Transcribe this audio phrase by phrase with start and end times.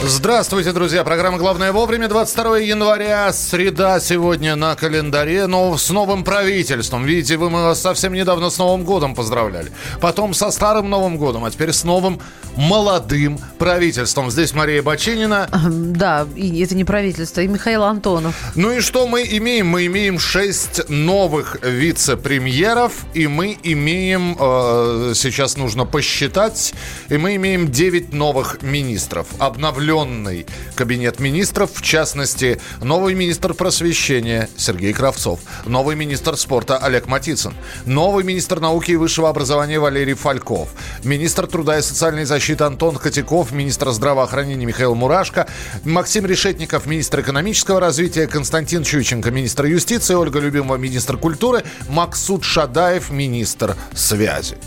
[0.00, 1.02] Здравствуйте, друзья.
[1.02, 2.06] Программа «Главное вовремя».
[2.06, 5.48] 22 января, среда сегодня на календаре.
[5.48, 7.04] Но с новым правительством.
[7.04, 9.72] Видите, вы мы вас совсем недавно с Новым годом поздравляли.
[10.00, 12.20] Потом со старым Новым годом, а теперь с новым
[12.56, 14.30] молодым правительством.
[14.30, 15.48] Здесь Мария Бачинина.
[15.68, 18.36] Да, и это не правительство, и Михаил Антонов.
[18.54, 19.66] Ну и что мы имеем?
[19.66, 26.72] Мы имеем шесть новых вице-премьеров, и мы имеем, э, сейчас нужно посчитать,
[27.08, 29.26] и мы имеем 9 новых министров.
[29.38, 37.06] Обновленных обновленный кабинет министров, в частности, новый министр просвещения Сергей Кравцов, новый министр спорта Олег
[37.06, 37.54] Матицын,
[37.86, 40.68] новый министр науки и высшего образования Валерий Фальков,
[41.04, 45.48] министр труда и социальной защиты Антон Котяков, министр здравоохранения Михаил Мурашко,
[45.84, 53.10] Максим Решетников, министр экономического развития, Константин Чученко, министр юстиции, Ольга Любимова, министр культуры, Максут Шадаев,
[53.10, 54.58] министр связи.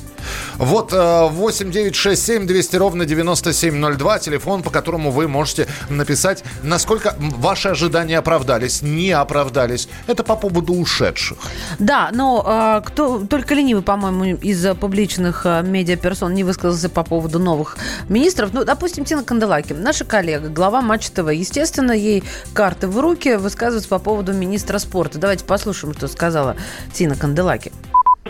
[0.58, 7.16] Вот 8 9 6 7 200 ровно 9702, телефон, по которому вы можете написать, насколько
[7.19, 9.88] ваши ожидания оправдались, не оправдались.
[10.08, 11.38] Это по поводу ушедших.
[11.80, 17.39] Да, но э, кто только ленивый, по-моему, из публичных э, медиаперсон не высказался по поводу
[17.39, 17.77] новых
[18.09, 18.52] министров.
[18.53, 21.31] Ну, допустим, Тина Канделаки, наша коллега, глава Матч ТВ.
[21.31, 25.19] Естественно, ей карты в руки высказываются по поводу министра спорта.
[25.19, 26.55] Давайте послушаем, что сказала
[26.94, 27.72] Тина Канделаки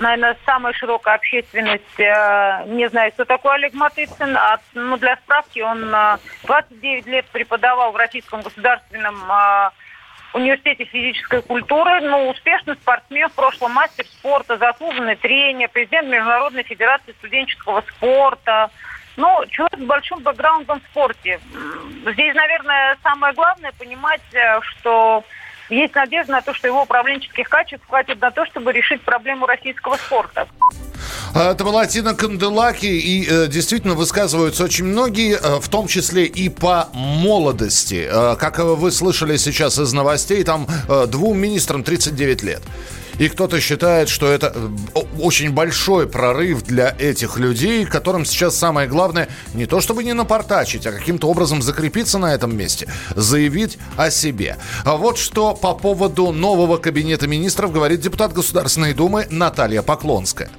[0.01, 4.35] наверное, самая широкая общественность э, не знает, кто такой Олег Матыцын.
[4.35, 9.69] А, ну, для справки, он э, 29 лет преподавал в Российском государственном э,
[10.33, 12.01] университете физической культуры.
[12.01, 18.69] Ну, успешный спортсмен, в прошлом мастер спорта, заслуженный тренер, президент Международной федерации студенческого спорта.
[19.17, 21.39] Ну, человек с большим бэкграундом в спорте.
[22.05, 25.23] Здесь, наверное, самое главное понимать, э, что
[25.71, 29.95] есть надежда на то, что его управленческих качеств хватит на то, чтобы решить проблему российского
[29.95, 30.47] спорта.
[31.33, 36.25] А, это была Тина Канделаки, и э, действительно высказываются очень многие, э, в том числе
[36.25, 38.07] и по молодости.
[38.09, 42.61] Э, как вы слышали сейчас из новостей, там э, двум министрам 39 лет.
[43.19, 48.87] И кто-то считает, что это э, очень большой прорыв для этих людей, которым сейчас самое
[48.87, 54.09] главное не то чтобы не напортачить, а каким-то образом закрепиться на этом месте, заявить о
[54.11, 54.57] себе.
[54.85, 60.49] А вот что по поводу нового кабинета министров говорит депутат Государственной Думы Наталья Поклонская.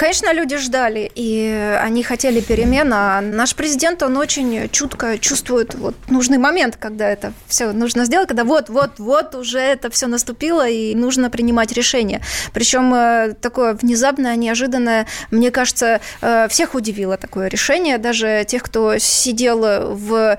[0.00, 5.94] Конечно, люди ждали, и они хотели перемен, а наш президент, он очень чутко чувствует вот
[6.08, 11.28] нужный момент, когда это все нужно сделать, когда вот-вот-вот уже это все наступило, и нужно
[11.28, 11.99] принимать решение.
[12.52, 18.98] Причем э, такое внезапное, неожиданное, мне кажется, э, всех удивило такое решение, даже тех, кто
[18.98, 20.38] сидел в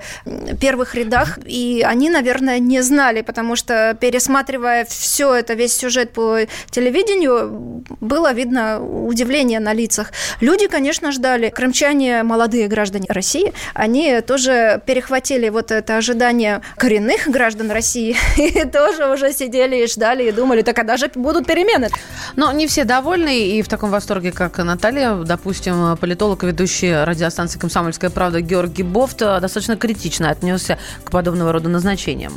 [0.60, 6.38] первых рядах, и они, наверное, не знали, потому что пересматривая все это, весь сюжет по
[6.70, 10.12] телевидению, было видно удивление на лицах.
[10.40, 11.50] Люди, конечно, ждали.
[11.50, 19.10] Крымчане, молодые граждане России, они тоже перехватили вот это ожидание коренных граждан России и тоже
[19.12, 21.90] уже сидели и ждали и думали, так когда же будут перемены?
[22.36, 25.14] Но не все довольны и в таком восторге, как Наталья.
[25.14, 32.32] Допустим, политолог, ведущий радиостанции «Комсомольская правда» Георгий Бофт достаточно критично отнесся к подобного рода назначениям.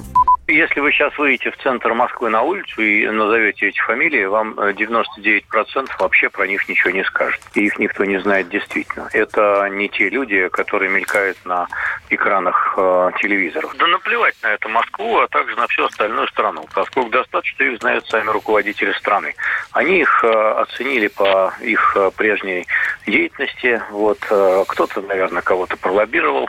[0.47, 5.41] Если вы сейчас выйдете в центр Москвы на улицу и назовете эти фамилии, вам 99%
[5.55, 7.41] э, вообще про них ничего не скажет.
[7.55, 9.09] И их никто не знает действительно.
[9.11, 11.67] Это не те люди, которые мелькают на
[12.11, 13.75] экранах э, телевизоров.
[13.75, 18.05] Да наплевать на это Москву, а также на всю остальную страну, поскольку достаточно их знают
[18.07, 19.33] сами руководители страны.
[19.71, 22.67] Они их э, оценили по их э, прежней
[23.07, 23.81] деятельности.
[23.89, 26.47] Вот э, кто-то, наверное, кого-то пролоббировал,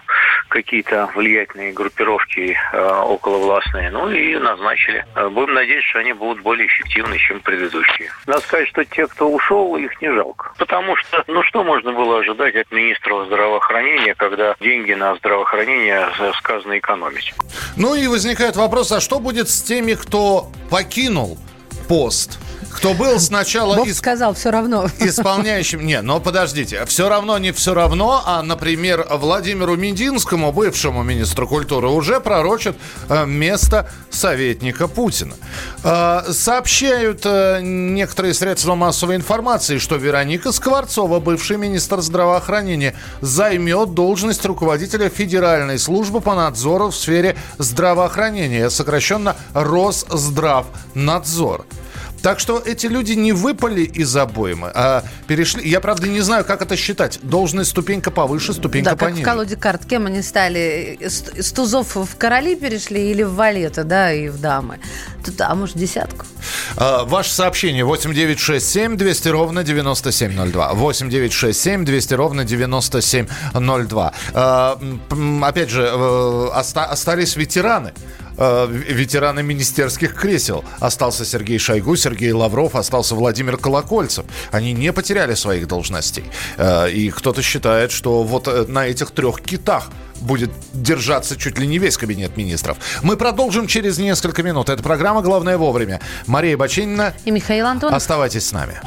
[0.48, 3.90] какие-то влиятельные группировки э, околовластные разные.
[3.90, 5.04] Ну и назначили.
[5.14, 8.10] Э, будем надеяться, что они будут более эффективны, чем предыдущие.
[8.26, 10.52] Надо сказать, что те, кто ушел, их не жалко.
[10.58, 16.08] Потому что, ну что можно было ожидать от министра здравоохранения, когда деньги на здравоохранение
[16.38, 17.34] сказано экономить?
[17.76, 21.38] Ну и возникает вопрос, а что будет с теми, кто покинул
[21.88, 22.38] пост?
[22.76, 23.76] Кто был сначала...
[23.76, 24.90] Бог сказал, все равно.
[24.98, 25.84] Исполняющим...
[25.84, 26.84] Не, но подождите.
[26.84, 32.76] Все равно не все равно, а, например, Владимиру Мединскому, бывшему министру культуры, уже пророчат
[33.08, 35.32] э, место советника Путина.
[35.84, 44.44] Э, сообщают э, некоторые средства массовой информации, что Вероника Скворцова, бывший министр здравоохранения, займет должность
[44.44, 51.64] руководителя Федеральной службы по надзору в сфере здравоохранения, сокращенно Росздравнадзор.
[52.26, 55.62] Так что эти люди не выпали из обоймы, а перешли.
[55.68, 57.20] Я, правда, не знаю, как это считать.
[57.22, 59.22] Должность ступенька повыше, ступенька да, пониже.
[59.22, 59.84] как в колоде карт.
[59.86, 60.98] Кем они стали?
[61.00, 64.80] С тузов в короли перешли или в валеты, да, и в дамы?
[65.24, 66.26] Тут, а может, десятку?
[66.76, 70.74] Э, ваше сообщение 8967 200 ровно 9702.
[70.74, 74.12] 8967 200 ровно 9702.
[74.34, 74.76] Э,
[75.42, 77.92] опять же, э, остались ветераны
[78.36, 80.64] э, ветераны министерских кресел.
[80.78, 84.24] Остался Сергей Шойгу, Сергей Лавров, остался Владимир Колокольцев.
[84.50, 86.24] Они не потеряли своих должностей.
[86.56, 89.88] Э, и кто-то считает, что вот э, на этих трех китах
[90.20, 92.78] будет держаться чуть ли не весь кабинет министров.
[93.02, 94.68] Мы продолжим через несколько минут.
[94.68, 96.00] Это программа «Главное вовремя».
[96.26, 97.96] Мария Бачинина и Михаил Антонов.
[97.96, 98.80] Оставайтесь с нами.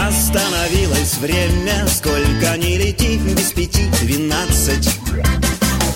[0.00, 4.98] Остановилось время, сколько не лети, без пяти двенадцать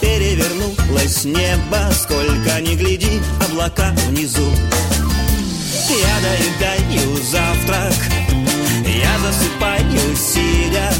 [0.08, 4.50] перевернулось небо Сколько ни гляди, облака внизу.
[5.90, 7.94] Я доедаю завтрак
[8.84, 10.93] Я засыпаю сидя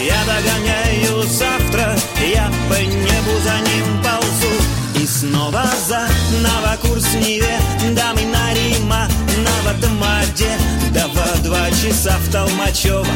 [0.00, 5.02] Я догоняю завтра Я по небу за ним ползу.
[5.02, 6.08] И снова за
[6.40, 7.58] новокурс Неве
[7.94, 9.08] Дамы Нарима
[9.44, 10.50] на Ватамаде
[10.92, 13.06] Да во два часа в Толмачево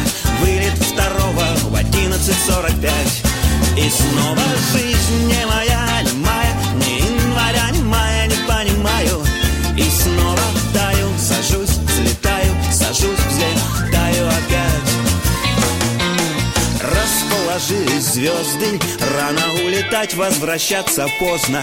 [0.40, 3.27] Вылет второго в одиннадцать сорок пять
[3.78, 4.42] и снова
[4.72, 9.24] жизнь не моя, не моя, не января, не мая, не понимаю.
[9.76, 10.42] И снова
[10.74, 14.90] таю, сажусь, взлетаю, сажусь, взлетаю опять.
[16.82, 18.80] Расположились звезды,
[19.16, 21.62] рано улетать, возвращаться поздно.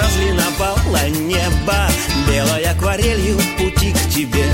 [0.00, 1.90] Разлиновало небо,
[2.28, 4.46] белой акварелью пути к тебе.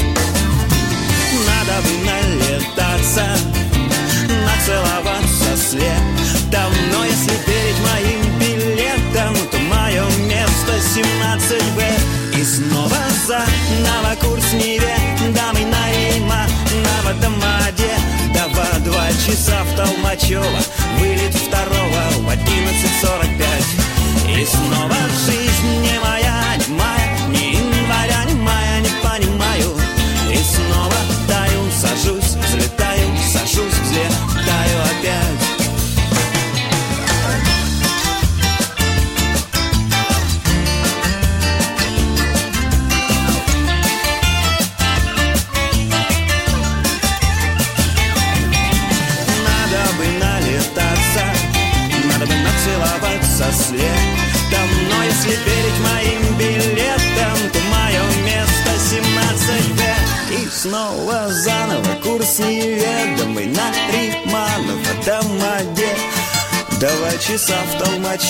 [1.47, 3.27] Надо бы налетаться,
[4.47, 5.93] нацеловаться след
[6.51, 12.97] давно, если перед моим билетом То мое место 17Б И снова
[13.27, 13.45] за
[13.83, 14.97] новокурс Неве
[15.35, 16.47] Дамы Наима
[16.85, 17.93] на Водомаде
[18.35, 20.59] Дава два часа в Толмачево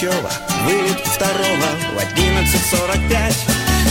[0.03, 0.31] Толмачево
[0.65, 3.35] Вылет второго в 11.45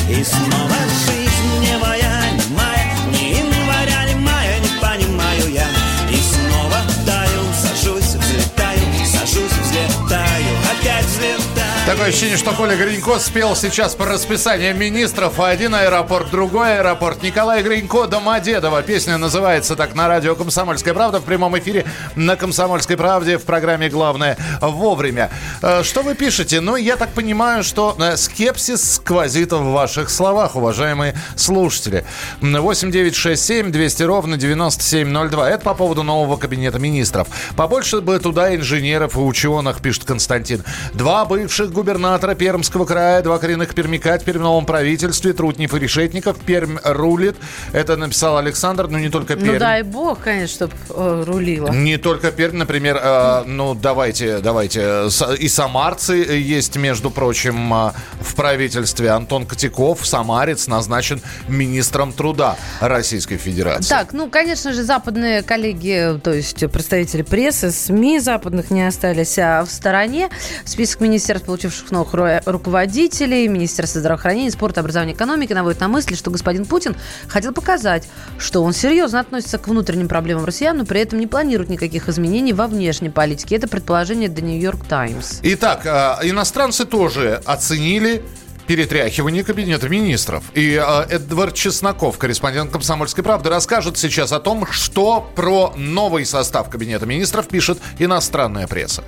[0.09, 0.75] И снова
[1.05, 5.67] жизнь не моя, не моя Ни января, ни мая, не понимаю я
[6.11, 13.55] И снова таю, сажусь, взлетаю Сажусь, взлетаю, опять взлетаю Такое ощущение, что Коля Гринько спел
[13.55, 15.39] сейчас по расписанию министров.
[15.39, 17.23] Один аэропорт, другой аэропорт.
[17.23, 18.83] Николай Гринько, Домодедово.
[18.83, 21.85] Песня называется так на радио «Комсомольская правда» в прямом эфире
[22.15, 25.29] на «Комсомольской правде» в программе «Главное вовремя».
[25.61, 26.61] Э, что вы пишете?
[26.61, 32.05] Ну, я так понимаю, что э, скепсис сквозит в ваших словах, уважаемые слушатели.
[32.41, 35.49] 8967 200 ровно 9702.
[35.49, 37.27] Это по поводу нового кабинета министров.
[37.55, 40.63] Побольше бы туда инженеров и ученых, пишет Константин.
[40.93, 46.37] Два бывших губернатора Пермского края, два коренных пермяка теперь в новом правительстве, Трутнев и Решетников.
[46.39, 47.35] Пермь рулит.
[47.73, 49.53] Это написал Александр, но не только ну, Пермь.
[49.53, 51.69] Ну дай бог, конечно, чтобы э, рулила.
[51.69, 54.50] Не только Пермь, например, э, ну давайте, давайте.
[54.59, 59.09] И самарцы есть, между прочим, э, в правительстве.
[59.11, 63.89] Антон Котяков, самарец, назначен министром труда Российской Федерации.
[63.89, 69.63] Так, ну, конечно же, западные коллеги, то есть представители прессы, СМИ западных не остались а
[69.63, 70.29] в стороне.
[70.65, 76.65] Список министерств, получивших новых руководителей, Министерство здравоохранения, спорта, образования, экономики наводит на мысли, что господин
[76.65, 76.95] Путин
[77.27, 81.69] хотел показать, что он серьезно относится к внутренним проблемам россиян, но при этом не планирует
[81.69, 83.55] никаких изменений во внешней политике.
[83.55, 85.39] Это предположение New York Times.
[85.43, 88.21] Итак, а, иностранцы тоже оценили
[88.67, 90.43] перетряхивание кабинета министров.
[90.53, 96.69] И э, Эдвард Чесноков, корреспондент «Комсомольской правды», расскажет сейчас о том, что про новый состав
[96.69, 99.03] кабинета министров пишет иностранная пресса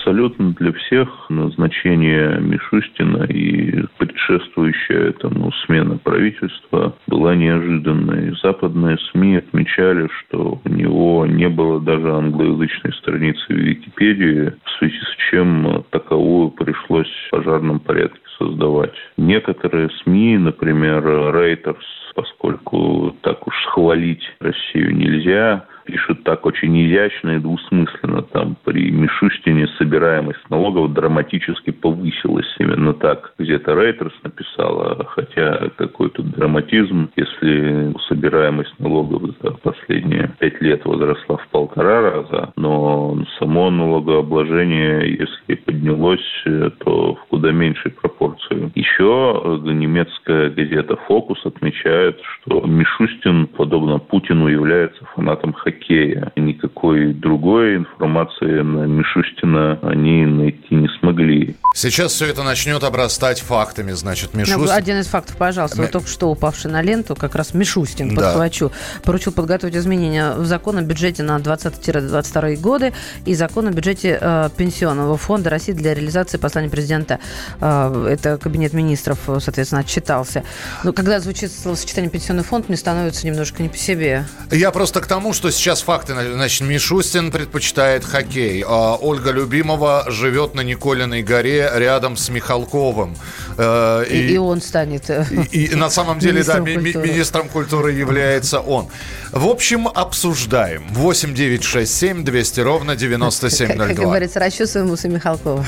[0.00, 8.34] абсолютно для всех назначение Мишустина и предшествующая этому смена правительства была неожиданной.
[8.42, 14.98] Западные СМИ отмечали, что у него не было даже англоязычной страницы в Википедии, в связи
[14.98, 18.94] с чем таковую пришлось в пожарном порядке создавать.
[19.18, 21.76] Некоторые СМИ, например, Reuters,
[22.14, 28.22] поскольку так уж схвалить Россию нельзя, пишут так очень изящно и двусмысленно.
[28.22, 32.46] Там при Мишустине собираемость налогов драматически повысилась.
[32.58, 40.60] Именно так где-то Рейтерс написала, хотя какой тут драматизм, если собираемость налогов за последние пять
[40.62, 46.44] лет возросла в полтора раза, но само налогообложение, если поднялось,
[46.78, 48.70] то в куда меньшей пропорции.
[48.74, 56.32] Еще немецкая газета «Фокус» отмечает, что Мишустин, подобно Путину, является фанатом хоккея.
[56.36, 61.56] Никакой другой информации на Мишустина они найти не смогли.
[61.72, 64.64] Сейчас все это начнет обрастать фактами, значит, Мишустин...
[64.64, 65.80] Ну, один из фактов, пожалуйста.
[65.80, 68.22] Вот только что упавший на ленту, как раз Мишустин, да.
[68.22, 68.72] подхвачу,
[69.04, 72.92] поручил подготовить изменения в закон о бюджете на 20-22 годы
[73.24, 77.20] и закон о бюджете э, Пенсионного фонда России для реализации послания президента.
[77.60, 80.42] Э, это кабинет министров, соответственно, отчитался.
[80.82, 84.26] Но когда звучит словосочетание «пенсионный фонд», мне становится немножко не по себе.
[84.50, 86.14] Я просто к тому, что сейчас факты.
[86.14, 88.64] Значит, Мишустин предпочитает хоккей.
[88.66, 93.16] А Ольга Любимова живет на Николиной горе рядом с Михалковым.
[93.58, 97.08] Э, и, и он станет э, и, и на самом деле, да, ми- культуры.
[97.08, 98.88] министром культуры является он.
[99.32, 100.84] В общем, обсуждаем.
[100.90, 103.86] 8 9 6 7 200 ровно 9702.
[103.86, 105.64] Как, как говорится, расчесываем усы Михалкова.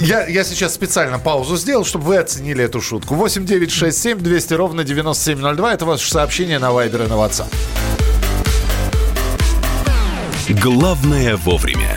[0.00, 3.14] Я, я сейчас специально паузу сделал, чтобы вы оценили эту шутку.
[3.14, 5.74] 8 9 6 7 200 ровно 9702.
[5.74, 7.52] Это ваше сообщение на Вайбер и на WhatsApp.
[10.48, 11.96] Главное вовремя.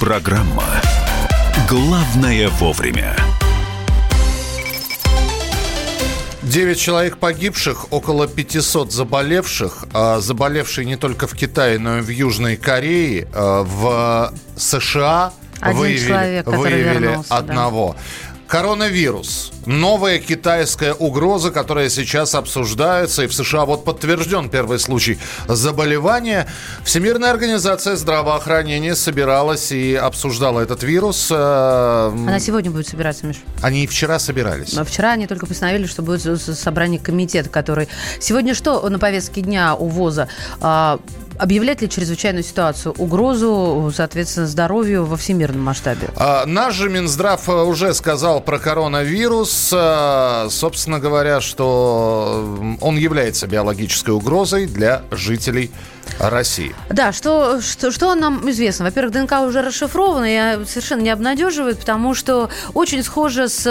[0.00, 0.62] Программа
[1.68, 3.16] «Главное вовремя».
[6.42, 9.86] Девять человек погибших, около 500 заболевших.
[9.92, 13.26] А заболевшие не только в Китае, но и в Южной Корее.
[13.34, 17.96] А в США Один выявили, человек, выявили вернулся, одного.
[17.96, 18.02] Да.
[18.48, 19.52] Коронавирус.
[19.66, 23.24] Новая китайская угроза, которая сейчас обсуждается.
[23.24, 26.48] И в США вот подтвержден первый случай заболевания.
[26.82, 31.28] Всемирная организация здравоохранения собиралась и обсуждала этот вирус.
[31.30, 33.36] Э, Она сегодня будет собираться, Миш.
[33.60, 34.72] Они и вчера собирались.
[34.72, 37.88] Но вчера они только постановили, что будет собрание комитета, который...
[38.18, 40.28] Сегодня что на повестке дня у ВОЗа?
[41.38, 46.08] Объявлять ли чрезвычайную ситуацию, угрозу, соответственно, здоровью во всемирном масштабе?
[46.16, 49.70] А, наш же Минздрав э, уже сказал про коронавирус.
[49.72, 55.70] А, собственно говоря, что он является биологической угрозой для жителей
[56.18, 56.74] России.
[56.90, 58.84] Да, что, что, что нам известно?
[58.84, 63.64] Во-первых, ДНК уже расшифрована, и совершенно не обнадеживает, потому что очень схоже с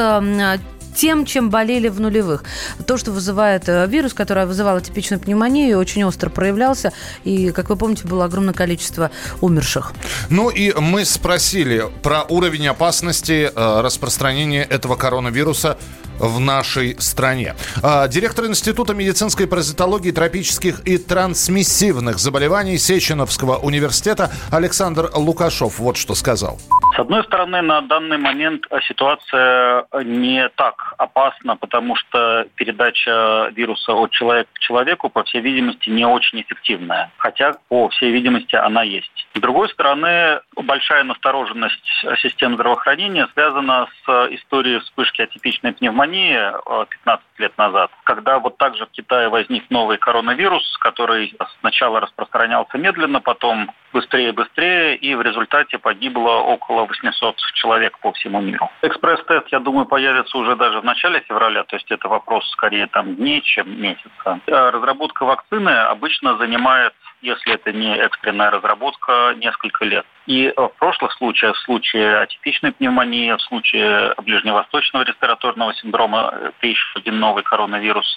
[0.98, 2.44] тем, чем болели в нулевых.
[2.86, 6.92] То, что вызывает э, вирус, который вызывал типичную пневмонию, очень остро проявлялся.
[7.24, 9.94] И, как вы помните, было огромное количество умерших.
[10.30, 15.78] Ну и мы спросили про уровень опасности э, распространения этого коронавируса
[16.20, 17.56] в нашей стране.
[17.84, 26.16] А, директор Института медицинской паразитологии, тропических и трансмиссивных заболеваний Сеченовского университета Александр Лукашов вот что
[26.16, 26.60] сказал.
[26.96, 34.10] С одной стороны, на данный момент ситуация не так опасна, потому что передача вируса от
[34.12, 37.12] человека к человеку, по всей видимости, не очень эффективная.
[37.18, 39.28] Хотя, по всей видимости, она есть.
[39.36, 41.88] С другой стороны, большая настороженность
[42.20, 48.86] систем здравоохранения связана с историей вспышки атипичной пневмонии 15 э, лет назад, когда вот также
[48.86, 56.32] в Китае возник новый коронавирус, который сначала распространялся медленно, потом быстрее-быстрее, и в результате погибло
[56.32, 58.70] около 800 человек по всему миру.
[58.82, 63.16] Экспресс-тест, я думаю, появится уже даже в начале февраля, то есть это вопрос скорее там
[63.16, 64.40] дней, чем месяца.
[64.48, 70.06] Э, разработка вакцины обычно занимает если это не экстренная разработка, несколько лет.
[70.28, 77.00] И в прошлых случаях, в случае атипичной пневмонии, в случае ближневосточного респираторного синдрома, это еще
[77.00, 78.08] один новый коронавирус,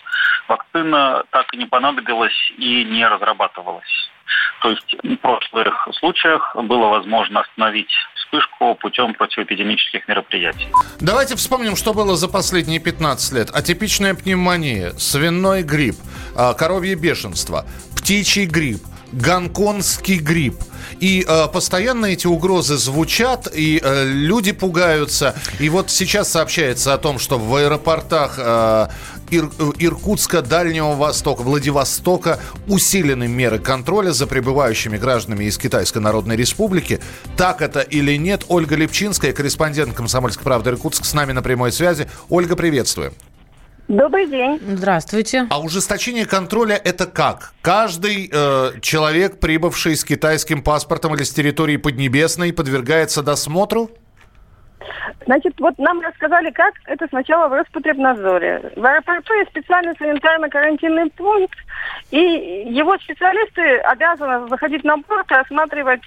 [0.49, 4.11] вакцина так и не понадобилась и не разрабатывалась.
[4.63, 10.69] То есть в прошлых случаях было возможно остановить вспышку путем противоэпидемических мероприятий.
[11.01, 13.51] Давайте вспомним, что было за последние 15 лет.
[13.51, 15.97] Атипичная пневмония, свиной грипп,
[16.37, 17.65] а, коровье бешенство,
[17.97, 20.63] птичий грипп, гонконгский грипп.
[21.01, 25.35] И э, постоянно эти угрозы звучат, и э, люди пугаются.
[25.59, 28.89] И вот сейчас сообщается о том, что в аэропортах э,
[29.31, 37.01] Ир, Иркутска, Дальнего Востока, Владивостока усилены меры контроля за прибывающими гражданами из Китайской Народной Республики.
[37.37, 38.45] Так это или нет?
[38.49, 42.09] Ольга Лепчинская, корреспондент «Комсомольской правды» Иркутск, с нами на прямой связи.
[42.29, 43.13] Ольга, приветствую.
[43.91, 44.61] Добрый день.
[44.61, 45.49] Здравствуйте.
[45.51, 47.55] А ужесточение контроля это как?
[47.61, 53.91] Каждый э, человек, прибывший с китайским паспортом или с территории Поднебесной, подвергается досмотру?
[55.27, 58.73] Значит, вот нам рассказали, как это сначала в Роспотребнадзоре.
[58.77, 61.59] В аэропорту есть специальный санитарно-карантинный пункт,
[62.13, 62.21] и
[62.69, 66.03] его специалисты обязаны заходить на борт и осматривать,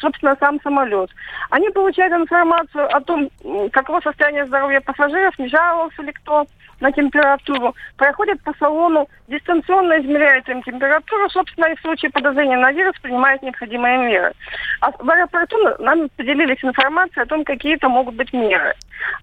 [0.00, 1.10] собственно, сам самолет.
[1.50, 3.28] Они получают информацию о том,
[3.72, 6.46] каково состояние здоровья пассажиров, не жаловался ли кто,
[6.80, 12.72] на температуру, проходят по салону, дистанционно измеряют им температуру, собственно, и в случае подозрения на
[12.72, 14.32] вирус принимают необходимые меры.
[14.80, 18.74] А в аэропорту нам поделились информацией о том, какие это могут быть меры.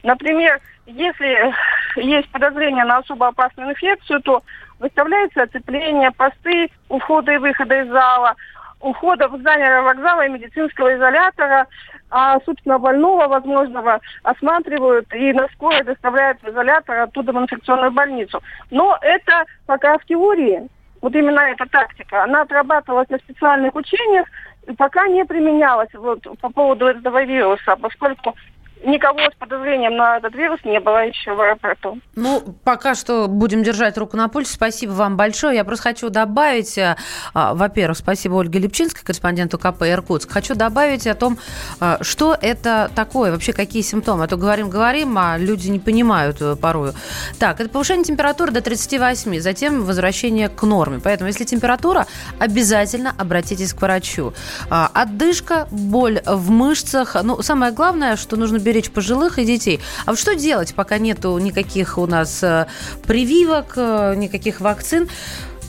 [0.04, 1.54] Например, если
[1.96, 4.44] есть подозрение на особо опасную инфекцию, то
[4.80, 8.36] выставляется оцепление, посты входа и выхода из зала,
[8.82, 11.68] у входа в здание вокзала и медицинского изолятора,
[12.10, 18.42] а, собственно, больного возможного осматривают и на скорой доставляют в изолятор, оттуда в инфекционную больницу.
[18.70, 20.68] Но это пока в теории,
[21.02, 24.28] вот именно эта тактика, она отрабатывалась на специальных учениях,
[24.68, 28.36] и пока не применялась вот, по поводу этого вируса, поскольку
[28.84, 32.00] никого с подозрением на этот вирус не было еще в аэропорту.
[32.16, 34.54] Ну, пока что будем держать руку на пульсе.
[34.54, 35.56] Спасибо вам большое.
[35.56, 40.32] Я просто хочу добавить, а, во-первых, спасибо Ольге Лепчинской, корреспонденту КП «Иркутск».
[40.32, 41.38] Хочу добавить о том,
[41.80, 44.26] а, что это такое, вообще какие симптомы.
[44.26, 46.94] А то говорим-говорим, а люди не понимают э, порою.
[47.40, 51.00] Так, это повышение температуры до 38, затем возвращение к норме.
[51.04, 52.08] Поэтому, если температура,
[52.40, 54.34] обязательно обратитесь к врачу.
[54.70, 57.16] А, отдышка, боль в мышцах.
[57.24, 59.80] Ну, самое главное, что нужно беречь беречь пожилых и детей.
[60.06, 62.66] А вот что делать, пока нету никаких у нас э,
[63.06, 65.08] прививок, э, никаких вакцин?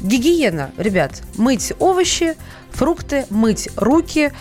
[0.01, 2.35] Гигиена, ребят, мыть овощи,
[2.75, 4.33] фрукты, мыть руки,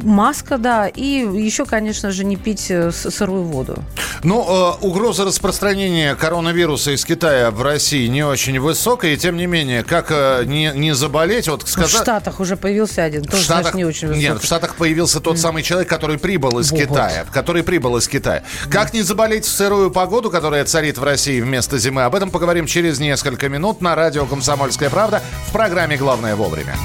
[0.00, 3.82] маска, да, и еще, конечно же, не пить э, сырую воду.
[4.22, 9.46] Ну, э, угроза распространения коронавируса из Китая в России не очень высокая, и тем не
[9.46, 11.90] менее, как э, не, не заболеть, вот сказать...
[11.90, 14.28] В Штатах уже появился один, тоже, Штатах, знаешь, не очень высокий.
[14.28, 16.80] Нет, в Штатах появился тот самый человек, который прибыл из вот.
[16.80, 18.44] Китая, который прибыл из Китая.
[18.70, 22.66] Как не заболеть в сырую погоду, которая царит в России вместо зимы, об этом поговорим
[22.66, 26.76] через несколько минут на радио «Комсомольская правда» в программе «Главное вовремя».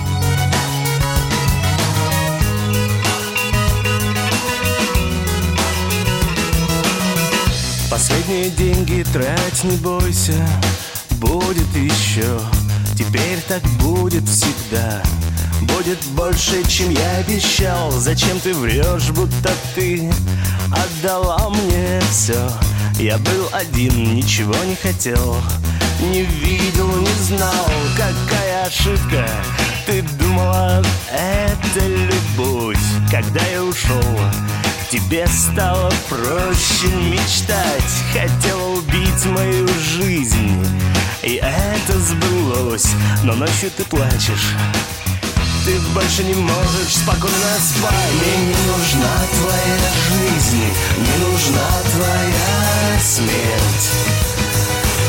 [8.07, 10.47] Последние деньги трать не бойся,
[11.13, 12.39] будет еще.
[12.95, 15.01] Теперь так будет всегда.
[15.61, 17.89] Будет больше, чем я обещал.
[17.89, 20.13] Зачем ты врешь, будто ты
[20.71, 22.47] отдала мне все?
[22.99, 25.37] Я был один, ничего не хотел,
[25.99, 27.65] не видел, не знал,
[27.97, 29.27] какая ошибка.
[29.87, 32.77] Ты думала, это любовь,
[33.09, 34.03] когда я ушел
[34.89, 38.03] Тебе стало проще мечтать.
[38.13, 40.63] Хотела убить мою жизнь
[41.23, 42.87] И это сбылось.
[43.23, 44.53] Но ночью ты плачешь.
[45.65, 48.13] Ты больше не можешь спокойно спать.
[48.13, 50.65] Мне не нужна твоя жизнь
[50.97, 53.89] Не нужна твоя смерть.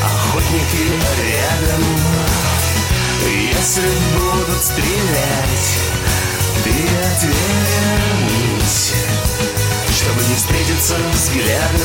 [0.04, 0.84] Охотники
[1.20, 1.84] рядом.
[3.26, 5.68] Если будут стрелять
[6.64, 7.76] Ты отвернись
[10.36, 11.80] встретиться взглядом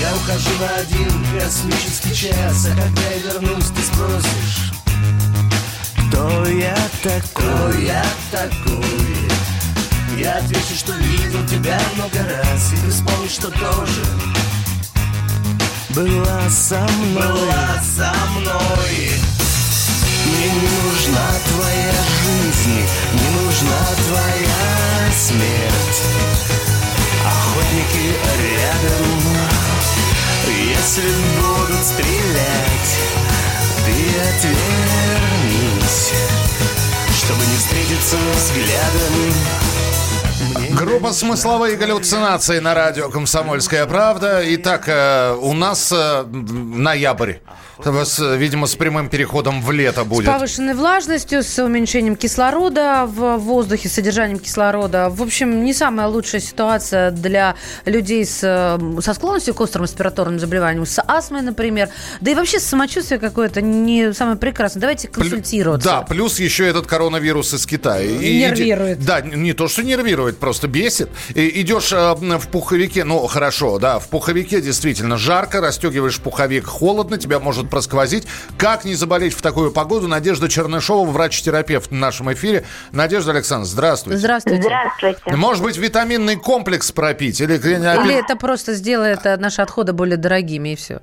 [0.00, 4.73] Я ухожу один космический час А когда я вернусь, ты спросишь
[7.04, 7.84] такой?
[7.84, 9.04] Я такой?
[10.16, 14.04] Я отвечу, что видел тебя много раз И ты вспомнишь, что тоже
[15.90, 19.10] Была со мной Была со мной
[20.26, 26.02] Мне не нужна твоя жизнь Не нужна твоя смерть
[27.26, 29.14] Охотники рядом
[30.46, 31.02] если
[31.40, 32.98] будут стрелять,
[33.84, 36.12] ты отвернись,
[37.24, 39.12] чтобы не встретиться взглядом.
[40.76, 44.42] Группа «Смысловые галлюцинации» на радио «Комсомольская правда».
[44.44, 47.36] Итак, э, у нас э, ноябрь.
[48.04, 50.26] С, видимо, с прямым переходом в лето будет.
[50.26, 55.08] С повышенной влажностью, с уменьшением кислорода в воздухе, с содержанием кислорода.
[55.10, 60.38] В общем, не самая лучшая ситуация для людей с, э, со склонностью к острым респираторным
[60.38, 61.88] заболеваниям, с астмой, например.
[62.20, 64.80] Да и вообще самочувствие какое-то не самое прекрасное.
[64.80, 65.88] Давайте консультироваться.
[65.88, 68.02] Да, плюс еще этот коронавирус из Китая.
[68.04, 69.04] И- Нервирует.
[69.04, 71.10] Да, не то, что нервирует, просто бесит.
[71.34, 77.18] И идешь э, в пуховике, ну, хорошо, да, в пуховике действительно жарко, расстегиваешь пуховик, холодно,
[77.18, 78.26] тебя может просквозить.
[78.58, 80.08] Как не заболеть в такую погоду?
[80.08, 82.64] Надежда Чернышова, врач-терапевт в нашем эфире.
[82.92, 84.18] Надежда Александровна, здравствуйте.
[84.18, 84.62] Здравствуйте.
[84.62, 85.36] Здравствуйте.
[85.36, 87.40] Может быть, витаминный комплекс пропить?
[87.40, 91.00] Или, Или это просто сделает э, наши отходы более дорогими, и все.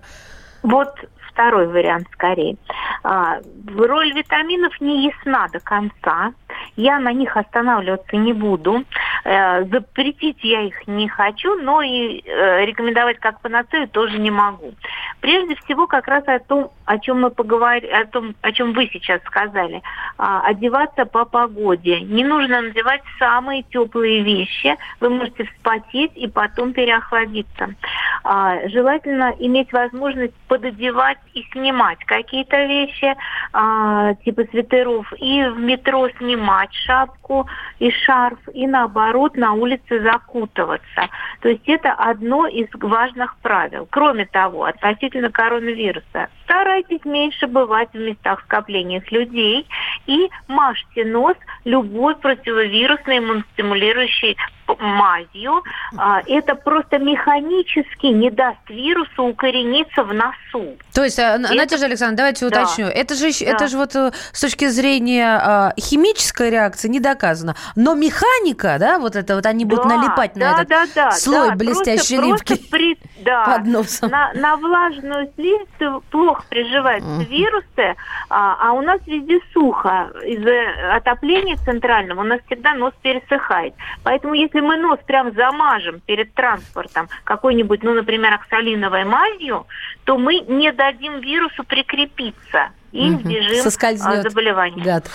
[0.64, 0.96] Вот
[1.32, 2.58] второй вариант скорее.
[3.04, 3.40] А,
[3.76, 6.34] роль витаминов не ясна до конца.
[6.76, 8.84] Я на них останавливаться не буду.
[9.24, 14.74] Э, запретить я их не хочу, но и э, рекомендовать как панацею тоже не могу.
[15.20, 18.90] Прежде всего, как раз о том, о чем мы поговорили, о том, о чем вы
[18.92, 19.82] сейчас сказали.
[20.18, 22.02] А, одеваться по погоде.
[22.02, 24.76] Не нужно надевать самые теплые вещи.
[25.00, 27.76] Вы можете вспотеть и потом переохладиться.
[28.24, 33.16] А, желательно иметь возможность пододевать и снимать какие-то вещи,
[33.54, 37.48] а, типа свитеров, и в метро снимать шапку
[37.80, 41.10] и шарф, и наоборот на улице закутываться.
[41.42, 43.88] То есть это одно из важных правил.
[43.90, 49.66] Кроме того, относительно коронавируса, старайтесь меньше бывать в местах скопления людей
[50.06, 54.36] и мажьте нос любой противовирусной иммуностимулирующей
[54.80, 55.64] мазью.
[55.98, 60.78] А, Это просто механически не даст вирусу укорениться в носу.
[60.94, 62.62] То есть, Н- Это- Надежда Александровна, давайте Да.
[62.64, 62.88] уточню.
[62.88, 63.52] Это же, Да.
[63.52, 67.56] это же вот э, с точки зрения э, химической реакции не доказано.
[67.76, 71.12] Но механика, да, вот это вот они будут Да, налипать да, на этот да, да,
[71.12, 74.10] слой да, блестящей просто- липки просто при- да, под носом.
[74.10, 77.24] На, на влажную слизистую плохо приживаются Мгм.
[77.24, 77.96] вирусы,
[78.30, 80.12] а, а у нас везде сухо.
[80.26, 83.74] Из-за отопления центрального у нас всегда нос пересыхает.
[84.04, 89.66] Поэтому если мы нос прям замажем перед транспортом какой-нибудь, ну, например, оксалиновой мазью,
[90.06, 93.20] то мы не дадим вирусу прикрепиться и Мгм.
[93.22, 94.26] избежим Соскользнет.
[94.26, 94.84] а, заболевания.
[94.84, 95.10] Гад.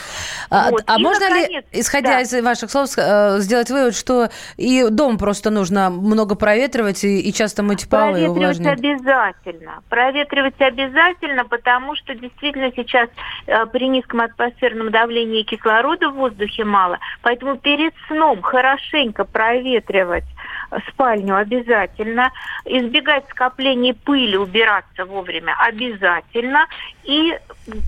[0.51, 0.83] А, Вот.
[0.87, 2.21] а И, можно наконец, ли, исходя да.
[2.23, 7.33] из ваших слов, э, сделать вывод, что и дом просто нужно много проветривать и, и
[7.33, 8.79] часто мыть полы и Проветривать увлажнять?
[8.79, 9.83] обязательно.
[9.89, 13.09] Проветривать обязательно, потому что действительно сейчас
[13.47, 16.99] э, при низком атмосферном давлении кислорода в воздухе мало.
[17.23, 20.25] Поэтому перед сном хорошенько проветривать
[20.88, 22.31] спальню обязательно.
[22.64, 26.66] Избегать скопления пыли, убираться вовремя обязательно.
[27.05, 27.38] И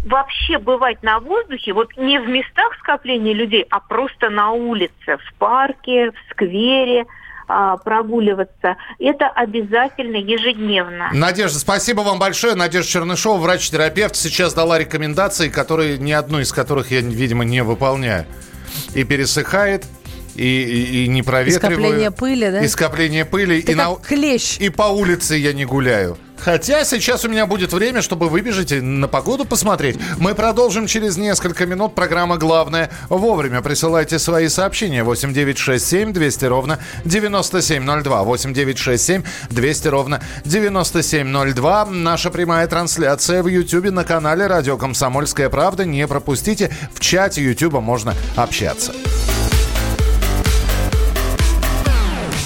[0.06, 5.34] вообще бывать на воздухе, вот не в местах скопления людей, а просто на улице, в
[5.38, 7.06] парке, в сквере,
[7.50, 8.76] а, прогуливаться.
[8.98, 11.08] Это обязательно ежедневно.
[11.14, 12.54] Надежда, спасибо вам большое.
[12.54, 18.26] Надежда Чернышова, врач-терапевт, сейчас дала рекомендации, которые ни одну из которых я, видимо, не выполняю.
[18.94, 19.86] И пересыхает,
[20.38, 21.76] и, и- и не проветриваю.
[21.76, 22.60] скопление пыли, да?
[22.64, 23.62] И скопление пыли.
[23.62, 24.56] Ты и, как клещ.
[24.58, 26.16] и по улице я не гуляю.
[26.40, 29.98] Хотя сейчас у меня будет время, чтобы выбежать и на погоду посмотреть.
[30.18, 31.96] Мы продолжим через несколько минут.
[31.96, 33.60] Программа «Главное» вовремя.
[33.60, 35.02] Присылайте свои сообщения.
[35.02, 38.22] 8967 200 ровно 9702.
[38.22, 41.86] 8967 200 ровно 9702.
[41.86, 45.84] Наша прямая трансляция в Ютьюбе на канале «Радио Комсомольская правда».
[45.84, 46.70] Не пропустите.
[46.94, 48.92] В чате Ютуба можно общаться.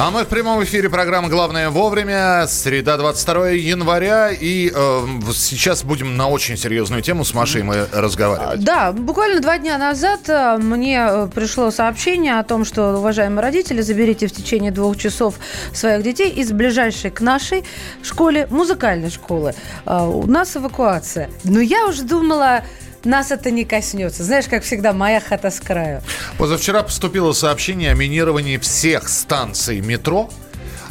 [0.00, 2.46] А мы в прямом эфире программы «Главное вовремя».
[2.46, 4.30] Среда, 22 января.
[4.30, 8.62] И э, сейчас будем на очень серьезную тему с Машей мы разговаривать.
[8.62, 13.80] Да, буквально два дня назад э, мне э, пришло сообщение о том, что, уважаемые родители,
[13.80, 15.34] заберите в течение двух часов
[15.72, 17.64] своих детей из ближайшей к нашей
[18.04, 19.52] школе, музыкальной школы.
[19.84, 21.28] Э, У нас эвакуация.
[21.42, 22.62] Но я уже думала,
[23.08, 24.22] нас это не коснется.
[24.22, 26.02] Знаешь, как всегда, моя хата с краю.
[26.36, 30.30] Позавчера поступило сообщение о минировании всех станций метро.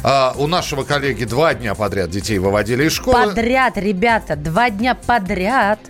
[0.02, 3.28] А, у нашего коллеги два дня подряд детей выводили из школы.
[3.28, 5.80] Подряд, ребята, два дня подряд.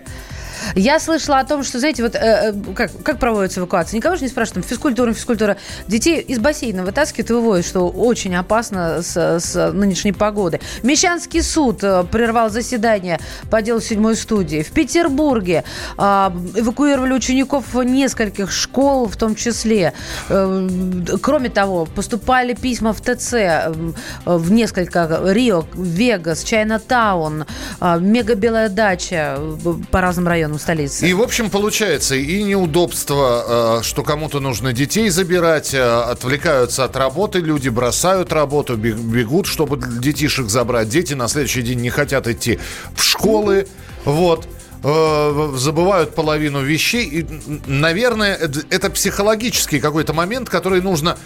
[0.75, 3.97] Я слышала о том, что, знаете, вот э, э, как, как проводится эвакуация?
[3.97, 5.57] Никого же не спрашивают, там, физкультура, физкультура.
[5.87, 10.61] Детей из бассейна вытаскивают и выводят, что очень опасно с, с нынешней погоды.
[10.83, 13.19] Мещанский суд э, прервал заседание
[13.51, 14.63] по делу седьмой студии.
[14.63, 15.65] В Петербурге
[15.97, 19.93] э, эвакуировали учеников нескольких школ, в том числе.
[20.29, 20.69] Э,
[21.23, 23.73] кроме того, поступали письма в ТЦ э,
[24.25, 27.45] в несколько Рио, Вегас, Чайна-таун,
[27.81, 31.07] э, Мега Белая дача э, по разным районам столицы.
[31.07, 36.97] И, в общем, получается и неудобство, э, что кому-то нужно детей забирать, э, отвлекаются от
[36.97, 40.89] работы, люди бросают работу, бег- бегут, чтобы детишек забрать.
[40.89, 42.59] Дети на следующий день не хотят идти
[42.95, 43.67] в школы.
[44.05, 44.49] Вот.
[44.85, 47.05] Э, Забывают половину вещей.
[47.05, 47.27] И,
[47.67, 48.39] наверное,
[48.71, 51.19] это психологический какой-то момент, который нужно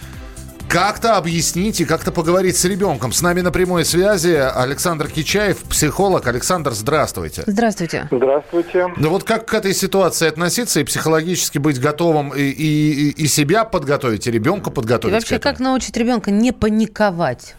[0.73, 3.13] как-то объяснить и как-то поговорить с ребенком.
[3.13, 6.27] С нами на прямой связи Александр Кичаев, психолог.
[6.27, 7.43] Александр, здравствуйте.
[7.47, 8.09] Здравствуйте.
[8.11, 8.91] Здравствуйте.
[8.97, 13.67] Ну вот как к этой ситуации относиться и психологически быть готовым и, и, и себя
[13.67, 15.15] подготовить, и ребенка И подготовить?
[15.15, 15.53] вообще, к этому?
[15.53, 17.55] как научить ребенка не паниковать?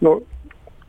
[0.00, 0.24] Ну,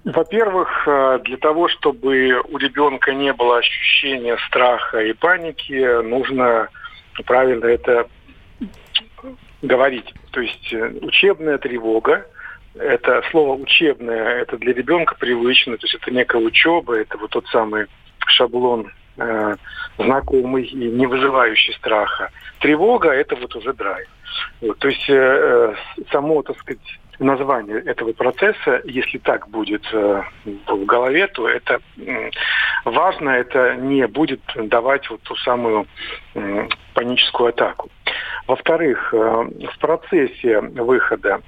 [0.06, 6.70] во-первых, э, для того, чтобы у ребенка не было ощущения страха и паники, нужно
[7.26, 8.08] правильно это
[9.62, 10.14] говорить.
[10.32, 12.26] То есть э, учебная тревога,
[12.76, 17.46] это слово учебное, это для ребенка привычно, то есть это некая учеба, это вот тот
[17.48, 17.88] самый
[18.28, 19.56] шаблон э,
[19.98, 22.32] знакомый и не вызывающий страха.
[22.60, 24.08] Тревога это вот уже драйв.
[24.62, 25.74] Вот, то есть э, э,
[26.12, 26.80] само, так сказать,
[27.20, 32.32] название этого процесса, если так будет э, в голове, то это м,
[32.86, 35.88] важно, это не будет давать вот ту самую
[36.34, 37.90] м, паническую атаку.
[38.48, 41.42] Во-вторых, э, в процессе выхода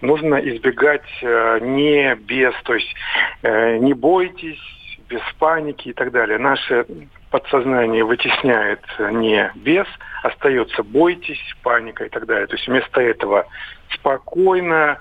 [0.00, 2.94] нужно избегать э, не без, то есть
[3.42, 4.60] э, не бойтесь,
[5.08, 6.38] без паники и так далее.
[6.38, 6.86] Наше
[7.30, 9.86] подсознание вытесняет не без,
[10.22, 12.46] остается бойтесь, паника и так далее.
[12.46, 13.46] То есть вместо этого
[13.92, 14.98] спокойно,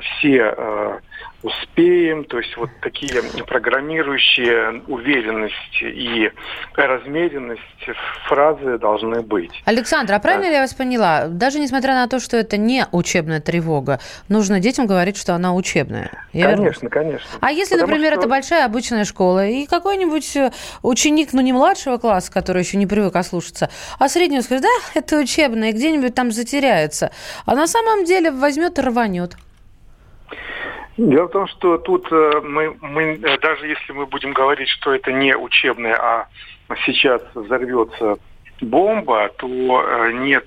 [0.00, 1.00] все
[1.42, 6.30] успеем, то есть вот такие программирующие уверенность и
[6.74, 7.60] размеренность
[8.28, 9.50] фразы должны быть.
[9.64, 11.28] Александр, а правильно ли я вас поняла?
[11.28, 16.10] Даже несмотря на то, что это не учебная тревога, нужно детям говорить, что она учебная.
[16.32, 16.76] Я вернусь.
[16.76, 17.30] конечно, конечно.
[17.40, 21.52] А если, Потому например, что- это большая обычная школа, и какой-нибудь э, ученик, ну не
[21.52, 26.14] младшего класса, который еще не привык ослушаться, а среднего скажет, да, это учебное, и где-нибудь
[26.14, 27.10] там затеряется.
[27.46, 29.36] А на самом деле возьмет и рванет.
[31.00, 34.92] Дело в том, что тут э, мы, мы, э, даже если мы будем говорить, что
[34.92, 36.28] это не учебное, а
[36.84, 38.18] сейчас взорвется
[38.60, 40.44] бомба, то э, нет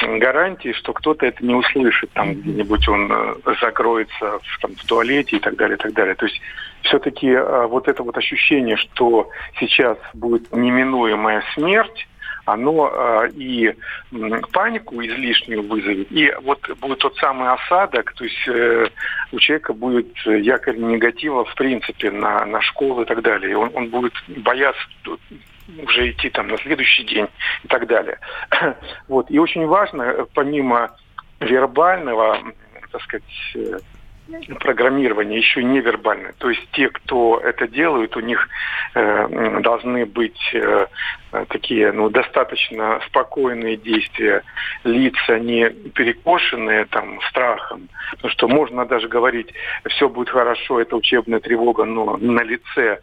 [0.00, 3.12] гарантии, что кто-то это не услышит, там где-нибудь он
[3.60, 6.14] закроется в, там, в туалете и так далее, и так далее.
[6.14, 6.40] То есть
[6.82, 12.06] все-таки вот это вот ощущение, что сейчас будет неминуемая смерть,
[12.46, 13.74] оно э, и
[14.52, 18.88] панику излишнюю вызовет, и вот будет тот самый осадок, то есть э,
[19.32, 23.50] у человека будет э, якорь негатива в принципе на, на школу и так далее.
[23.50, 24.80] И он, он будет бояться
[25.82, 27.26] уже идти там на следующий день
[27.64, 28.18] и так далее.
[29.08, 29.30] Вот.
[29.30, 30.96] И очень важно, помимо
[31.40, 32.38] вербального,
[32.92, 33.82] так сказать,
[34.60, 36.34] программирования, еще невербальное.
[36.38, 38.48] То есть те, кто это делают, у них
[38.94, 40.86] э, должны быть э,
[41.32, 44.42] э, такие ну, достаточно спокойные действия,
[44.84, 47.88] лица не перекошенные там страхом.
[48.12, 49.52] Потому что можно даже говорить,
[49.88, 52.98] все будет хорошо, это учебная тревога, но на лице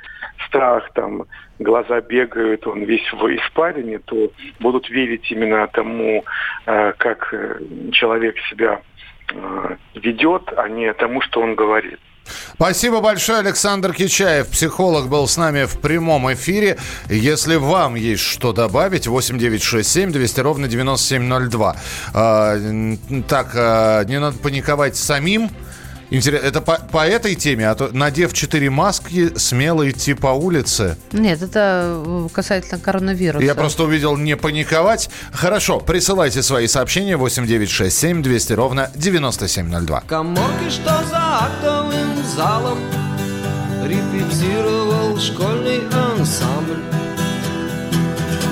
[0.48, 1.24] страх, там,
[1.60, 6.24] глаза бегают, он весь в испарине, то будут верить именно тому,
[6.66, 7.60] э, как э,
[7.92, 8.82] человек себя
[9.96, 12.00] ведет, а не тому, что он говорит.
[12.56, 16.78] Спасибо большое, Александр Кичаев, психолог, был с нами в прямом эфире.
[17.10, 21.76] Если вам есть что добавить, 8967 200 ровно 9702.
[22.14, 25.50] А, н- так, а, не надо паниковать самим.
[26.14, 30.96] Интересно, это по, по этой теме, а то, надев четыре маски, смело идти по улице.
[31.12, 33.44] Нет, это э, касательно коронавируса.
[33.44, 35.10] Я просто увидел не паниковать.
[35.32, 40.02] Хорошо, присылайте свои сообщения 8967 200 ровно 9702.
[40.02, 42.78] Коморки, что за актовым залом
[43.84, 46.78] Репетировал школьный ансамбль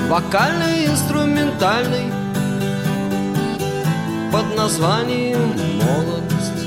[0.08, 2.12] Вокальный, инструментальный
[4.32, 6.61] Под названием «Молодость»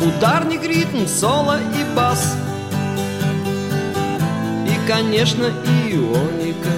[0.00, 2.36] Ударник, ритм, соло и бас.
[4.66, 5.46] И, конечно,
[5.90, 6.70] ионика.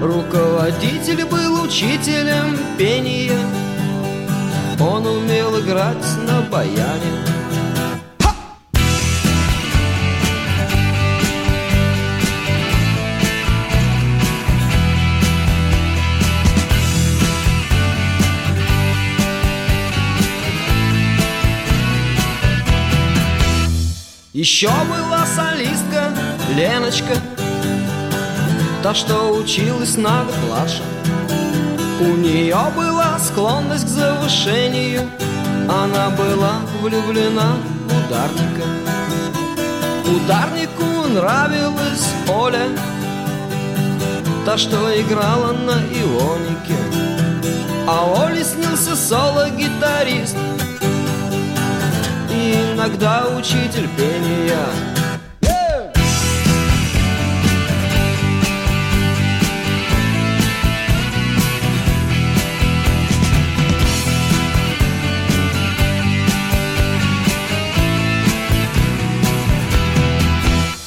[0.00, 3.38] Руководитель был учителем пения.
[4.80, 7.30] Он умел играть на баяне
[24.40, 26.14] Еще была солистка
[26.56, 27.14] Леночка
[28.82, 30.82] Та, что училась на год младше
[32.00, 35.02] У нее была склонность к завышению
[35.68, 38.64] Она была влюблена в ударника.
[40.06, 42.68] Ударнику нравилась Оля
[44.46, 46.78] Та, что играла на ионике.
[47.86, 50.36] А Оле снился соло-гитарист
[52.40, 54.66] иногда учитель пения.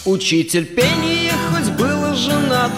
[0.05, 2.71] Учитель пения хоть был и женат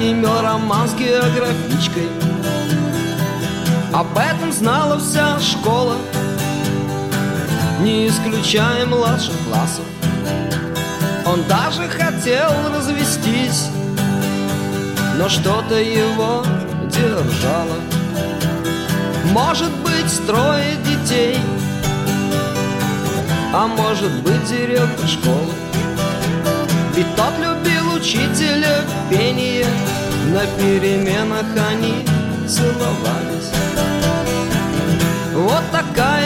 [0.00, 2.08] Имел роман с географичкой.
[3.92, 5.96] Об этом знала вся школа
[7.84, 9.84] Не исключая младших классов.
[11.26, 13.68] Он даже хотел развестись
[15.18, 16.44] Но что-то его
[16.90, 17.78] держало.
[19.32, 21.38] Может быть, трое детей–
[23.56, 25.52] а может быть директор школы.
[26.96, 29.64] Ведь тот любил учителя пения
[30.32, 32.04] На переменах они
[32.48, 33.52] целовались.
[35.34, 36.23] Вот такая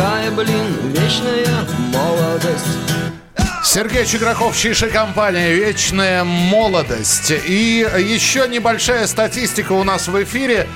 [0.00, 1.46] Такая, блин, вечная
[1.92, 2.64] молодость
[3.62, 7.30] Сергей Чеграков, Чиша компания «Вечная молодость».
[7.30, 10.66] И еще небольшая статистика у нас в эфире.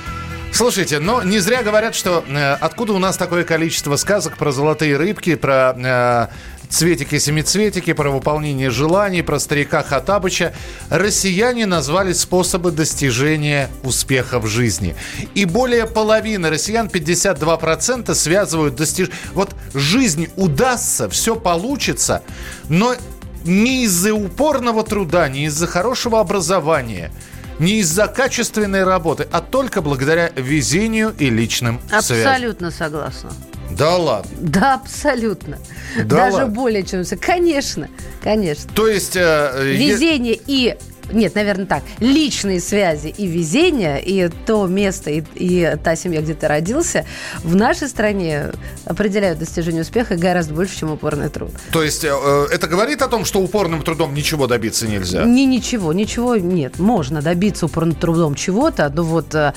[0.51, 4.95] Слушайте, но не зря говорят, что э, откуда у нас такое количество сказок про золотые
[4.95, 6.27] рыбки, про э,
[6.69, 10.53] цветики-семицветики, про выполнение желаний, про старика Хатабыча.
[10.89, 14.95] Россияне назвали способы достижения успеха в жизни.
[15.33, 19.17] И более половины россиян, 52%, связывают достижение...
[19.33, 22.23] Вот жизнь удастся, все получится,
[22.69, 22.95] но
[23.43, 27.11] не из-за упорного труда, не из-за хорошего образования–
[27.59, 32.27] не из-за качественной работы, а только благодаря везению и личным связям.
[32.27, 33.31] Абсолютно согласна.
[33.71, 34.31] Да ладно.
[34.39, 35.57] Да, абсолютно.
[35.97, 36.53] Да Даже ладно?
[36.53, 37.03] более чем...
[37.19, 37.89] Конечно,
[38.23, 38.71] конечно.
[38.73, 39.15] То есть...
[39.15, 40.77] э, е- Везение и
[41.11, 41.83] нет, наверное, так.
[41.99, 47.05] Личные связи и везение, и то место, и, и та семья, где ты родился,
[47.43, 48.51] в нашей стране
[48.85, 51.51] определяют достижение успеха гораздо больше, чем упорный труд.
[51.71, 55.23] То есть э, э, это говорит о том, что упорным трудом ничего добиться нельзя?
[55.23, 56.79] Не ничего, ничего нет.
[56.79, 59.53] Можно добиться упорным трудом чего-то, но вот э,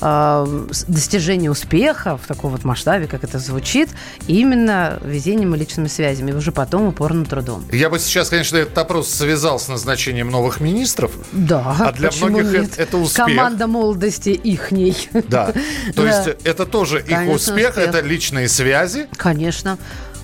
[0.00, 3.88] э, достижение успеха в таком вот масштабе, как это звучит,
[4.26, 7.64] именно везением и личными связями, и уже потом упорным трудом.
[7.72, 10.91] Я бы сейчас, конечно, этот опрос связал с назначением новых министров.
[11.32, 12.78] Да, А для многих нет?
[12.78, 13.26] это- успех.
[13.26, 15.08] Команда молодости ихней.
[15.28, 15.52] Да.
[15.94, 17.78] То есть это тоже их успех.
[17.78, 19.78] это личные связи Конечно.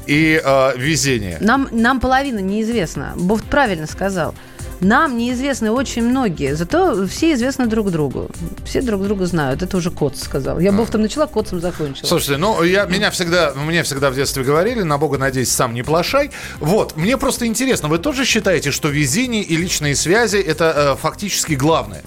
[0.06, 1.38] и э, везение.
[1.40, 3.12] Нам, нам половина неизвестна.
[3.16, 4.34] Бофт правильно сказал.
[4.80, 8.30] Нам неизвестны очень многие, зато все известны друг другу.
[8.64, 9.62] Все друг друга знают.
[9.62, 10.60] Это уже Коц сказал.
[10.60, 12.06] Я Бофтом начала, Коцем закончила.
[12.06, 15.82] Слушайте, ну я меня всегда, мне всегда в детстве говорили, на бога надеюсь, сам не
[15.82, 16.30] плашай.
[16.60, 21.54] Вот, мне просто интересно, вы тоже считаете, что везение и личные связи это э, фактически
[21.54, 22.02] главное?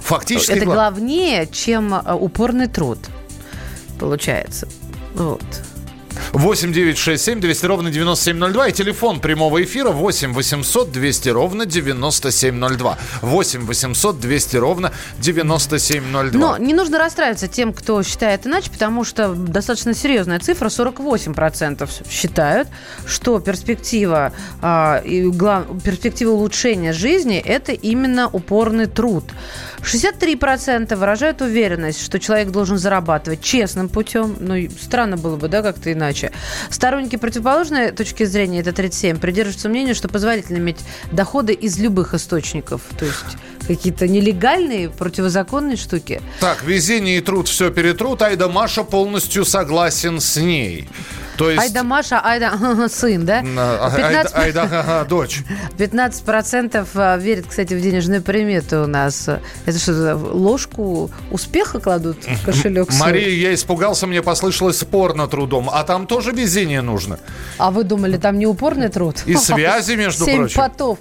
[0.00, 0.90] Фактически Это главное.
[0.90, 2.98] главнее, чем э, упорный труд,
[4.00, 4.66] получается.
[5.14, 5.42] Вот.
[6.32, 8.68] 8 9 6 7 200 ровно 9702.
[8.68, 12.98] И телефон прямого эфира 8 800 200 ровно 9702.
[13.22, 16.40] 8 800 200 ровно 9702.
[16.40, 20.68] Но не нужно расстраиваться тем, кто считает иначе, потому что достаточно серьезная цифра.
[20.68, 22.68] 48% считают,
[23.06, 29.24] что перспектива, а, и глав- перспектива улучшения жизни– это именно упорный труд.
[29.82, 34.36] 63% выражают уверенность, что человек должен зарабатывать честным путем.
[34.38, 36.32] Ну, странно было бы, да, как-то иначе.
[36.70, 40.78] Сторонники противоположной точки зрения, это 37, придерживаются мнения, что позволительно иметь
[41.12, 42.82] доходы из любых источников.
[42.98, 43.36] То есть
[43.66, 46.20] какие-то нелегальные, противозаконные штуки.
[46.40, 48.22] Так, везение и труд все перетрут.
[48.22, 50.88] Айда Маша полностью согласен с ней.
[51.36, 51.62] То есть...
[51.62, 53.42] Айда Маша, Айда сын, да?
[53.56, 55.42] А, Айда, 15 Айда, дочь.
[55.78, 59.28] 15% а, верят, кстати, в денежную примету у нас.
[59.66, 62.90] Это что, ложку успеха кладут в кошелек?
[62.90, 63.08] свой?
[63.08, 65.70] Мария, я испугался, мне послышалось спорно трудом.
[65.72, 67.18] А там тоже везение нужно.
[67.58, 69.16] А вы думали, там не упорный труд?
[69.26, 70.60] И связи, между прочим.
[70.60, 70.98] потов.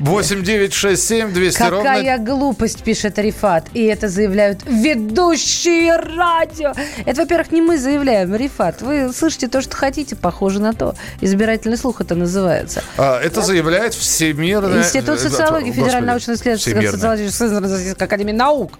[0.00, 2.32] 8 9 6 7 200 Какая ровно...
[2.32, 3.66] глупость, пишет Рифат.
[3.74, 6.72] И это заявляют ведущие радио.
[7.04, 8.82] Это, во-первых, не мы заявляем, Рифат.
[8.82, 10.94] Вы слышите то, что хотите, похоже на то.
[11.20, 12.82] Избирательный слух это называется.
[12.96, 14.78] А, Это заявляет Всемирная...
[14.78, 16.18] Институт социологии, Всемирная.
[16.18, 18.72] социологическая Российской академии наук.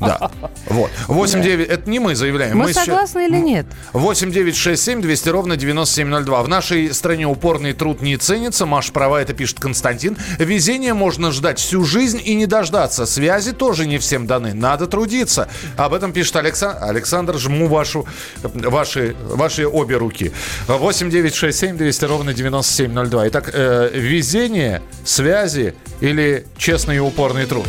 [0.00, 0.30] Да.
[0.68, 0.90] Вот.
[1.06, 2.58] 8 9 Это не мы заявляем.
[2.58, 3.66] Мы сейчас- согласны или нет?
[3.92, 6.42] 8 9 6 7 200 ровно 9702.
[6.42, 8.66] В нашей стране упорный труд не ценится.
[8.66, 10.16] Маш права, это пишет Константин.
[10.38, 13.06] Везение можно ждать всю жизнь и не дождаться.
[13.06, 14.54] Связи тоже не всем даны.
[14.54, 15.48] Надо трудиться.
[15.76, 17.38] Об этом пишет Алекса- Александр.
[17.38, 18.04] Жму вашу,
[18.42, 20.32] ваши, ваши обе руки.
[20.66, 23.28] 8 9 6 7 200 ровно 9702.
[23.28, 27.68] Итак, э, везение, связи или честный и упорный труд?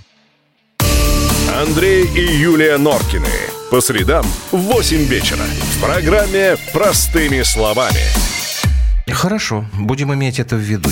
[1.59, 3.27] Андрей и Юлия Норкины.
[3.69, 5.43] По средам в 8 вечера.
[5.43, 7.99] В программе «Простыми словами».
[9.11, 10.89] Хорошо, будем иметь это в виду.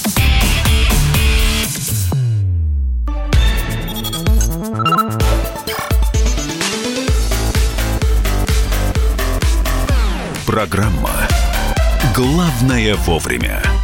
[10.45, 11.27] Программа
[12.13, 13.78] «Главное вовремя».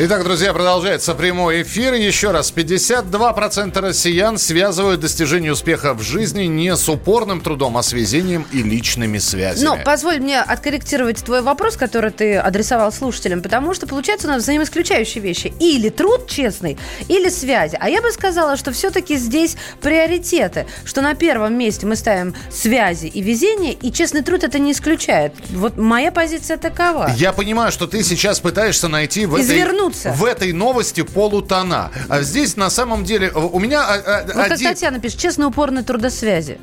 [0.00, 1.94] Итак, друзья, продолжается прямой эфир.
[1.94, 7.92] Еще раз, 52% россиян связывают достижение успеха в жизни не с упорным трудом, а с
[7.92, 9.64] везением и личными связями.
[9.64, 14.44] Но позволь мне откорректировать твой вопрос, который ты адресовал слушателям, потому что получается у нас
[14.44, 15.52] взаимоисключающие вещи.
[15.58, 16.78] Или труд честный,
[17.08, 17.76] или связи.
[17.80, 23.06] А я бы сказала, что все-таки здесь приоритеты, что на первом месте мы ставим связи
[23.06, 25.34] и везение, и честный труд это не исключает.
[25.50, 27.10] Вот моя позиция такова.
[27.16, 30.12] Я понимаю, что ты сейчас пытаешься найти в этой, Извернуться.
[30.12, 31.90] в этой новости полутона.
[32.08, 34.70] А здесь на самом деле у меня а, Вот как один...
[34.70, 36.58] Татьяна пишет, честно упорные трудосвязи.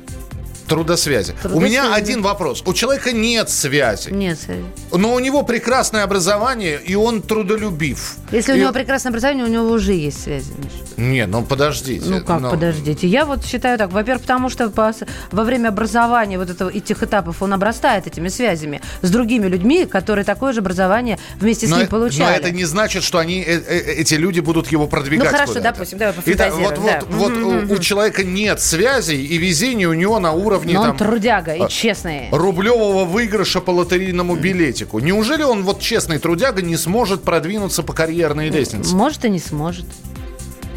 [0.66, 1.32] Трудосвязи.
[1.32, 1.64] У Трудосвязи.
[1.70, 2.62] меня один вопрос.
[2.66, 4.64] У человека нет связи, Нет связи.
[4.92, 8.16] но у него прекрасное образование, и он трудолюбив.
[8.32, 10.52] Если у И- него прекрасное образование, у него уже есть связи.
[10.96, 12.04] Не, ну подождите.
[12.08, 13.06] Ну как, ну, подождите.
[13.06, 13.92] Я вот считаю так.
[13.92, 14.92] Во-первых, потому что по-
[15.30, 20.24] во время образования вот этого, этих этапов он обрастает этими связями с другими людьми, которые
[20.24, 22.30] такое же образование вместе с Но, ним э- получали.
[22.30, 25.30] но это не значит, что они, э- э- эти люди будут его продвигать.
[25.30, 26.64] Ну хорошо, допустим, давай Итак, пофантазируем.
[26.64, 27.00] вот, да.
[27.08, 30.86] вот, вот у- у человека нет связей, и везение у него на уровне Но он
[30.88, 32.28] там, трудяга и а, честный.
[32.30, 34.98] рублевого выигрыша по лотерейному билетику.
[34.98, 38.94] Неужели он, вот честный трудяга, не сможет продвинуться по карьерной лестнице?
[38.94, 39.86] Может и не сможет.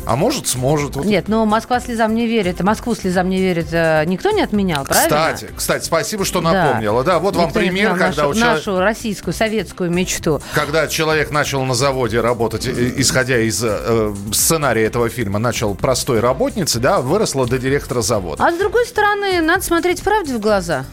[0.06, 0.96] А может, сможет.
[0.96, 1.06] Вот.
[1.06, 2.62] Нет, но Москва слезам не верит.
[2.62, 3.68] Москву слезам не верит.
[3.72, 5.06] э, Никто не отменял, правильно?
[5.34, 6.52] Кстати, кстати, спасибо, что Да.
[6.52, 7.04] напомнила.
[7.04, 8.46] Да, вот вам Никто не пример, когда нашу, у человека...
[8.56, 10.42] нашу российскую, советскую мечту.
[10.54, 16.20] Когда человек начал на заводе работать, э, исходя из э, сценария этого фильма, начал простой
[16.20, 18.44] работницей, да, выросла до директора завода.
[18.44, 20.86] А с другой стороны, надо смотреть правде в глаза.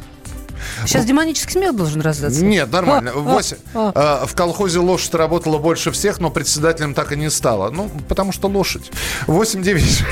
[0.84, 2.44] Сейчас демонический смех должен раздаться.
[2.44, 3.12] Нет, нормально.
[3.12, 3.56] Восемь.
[3.74, 7.70] Э, В колхозе лошадь работала больше всех, но председателем так и не стала.
[7.70, 8.90] Ну, потому что лошадь.
[9.26, 10.04] 8 9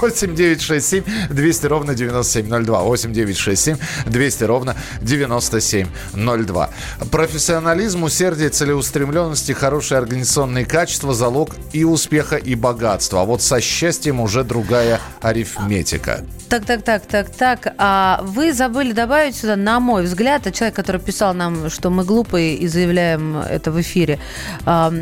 [0.00, 2.80] 8 9 6 7 200 ровно 9702.
[2.82, 3.76] 8 9 6 7
[4.06, 6.70] 200 ровно 9702.
[7.10, 13.22] Профессионализм, усердие, целеустремленность и хорошие организационные качества– залог и успеха, и богатства.
[13.22, 16.24] А вот со счастьем уже другая арифметика.
[16.48, 17.74] Так, так, так, так, так.
[17.76, 22.04] А вы забыли добавить сюда, на мой взгляд, а человек, который писал нам, что мы
[22.04, 24.18] глупые и заявляем это в эфире,
[24.66, 24.92] а,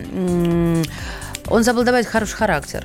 [1.49, 2.85] он забыл добавить хороший характер.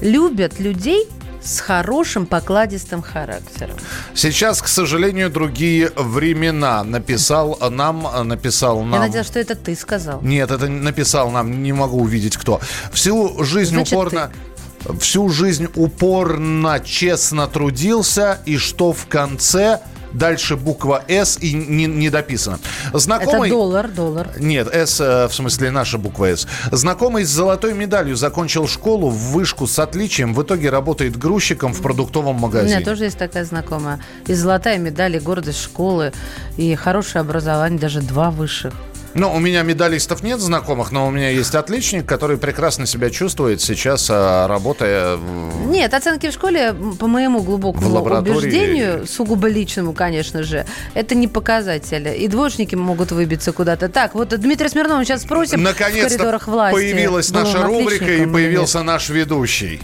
[0.00, 1.08] Любят людей
[1.42, 3.76] с хорошим покладистым характером.
[4.14, 6.84] Сейчас, к сожалению, другие времена.
[6.84, 8.92] Написал нам, написал нам...
[8.92, 10.22] Я надеялась, что это ты сказал.
[10.22, 12.60] Нет, это написал нам, не могу увидеть кто.
[12.92, 14.30] Всю жизнь Значит, упорно...
[15.00, 19.80] Всю жизнь упорно, честно трудился, и что в конце
[20.14, 22.58] дальше буква «С» и не, не дописано.
[22.92, 23.48] Знакомый...
[23.48, 24.28] Это доллар, доллар.
[24.38, 26.46] Нет, С, э, в смысле наша буква С.
[26.72, 30.34] Знакомый с золотой медалью закончил школу в вышку с отличием.
[30.34, 32.76] В итоге работает грузчиком в продуктовом У магазине.
[32.76, 34.00] меня тоже есть такая знакомая.
[34.26, 36.12] И золотая медаль, и гордость школы,
[36.56, 38.72] и хорошее образование, даже два высших.
[39.14, 43.60] Ну, у меня медалистов нет знакомых, но у меня есть отличник, который прекрасно себя чувствует
[43.60, 45.16] сейчас, а, работая...
[45.16, 51.14] в- Нет, оценки в школе, по моему В глубокому убеждению, сугубо личному, конечно же, это
[51.14, 52.08] не показатель.
[52.08, 53.88] И двоечники могут выбиться куда-то.
[53.88, 56.74] Так, вот Дмитрий Смирнов сейчас спросим в Наконец-то коридорах власти.
[56.74, 59.80] появилась был он наша рубрика и появился наш ведущий.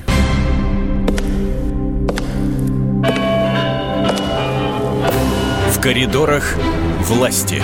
[5.70, 6.54] В коридорах
[7.00, 7.62] власти.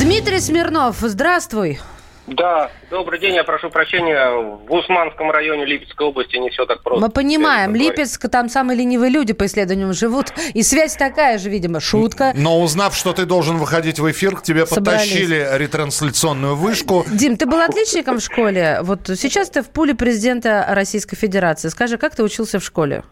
[0.00, 1.78] Дмитрий Смирнов, здравствуй.
[2.26, 4.30] Да, добрый день, я прошу прощения.
[4.66, 7.02] В Усманском районе Липецкой области не все так просто.
[7.04, 10.32] Мы понимаем, Липецк, там самые ленивые люди по исследованиям живут.
[10.54, 12.32] И связь такая же, видимо, шутка.
[12.34, 15.02] Но узнав, что ты должен выходить в эфир, к тебе Собрались.
[15.02, 17.04] подтащили ретрансляционную вышку.
[17.12, 18.78] Дим, ты был отличником в школе.
[18.82, 21.68] Вот сейчас ты в пуле президента Российской Федерации.
[21.68, 23.04] Скажи, как ты учился в школе?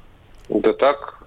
[0.48, 1.18] Да так.